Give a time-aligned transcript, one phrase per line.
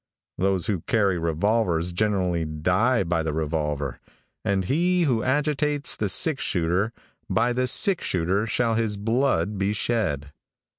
[0.39, 3.99] Those who carry revolvers generally die by the revolver,
[4.43, 6.91] and he who agitates the six shooter,
[7.29, 10.33] by the six shooter shall his blood be shed.